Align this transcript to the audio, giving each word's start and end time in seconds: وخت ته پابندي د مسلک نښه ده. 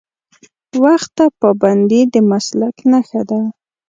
وخت 0.83 1.09
ته 1.17 1.25
پابندي 1.41 2.01
د 2.13 2.15
مسلک 2.31 2.75
نښه 2.91 3.21
ده. 3.29 3.41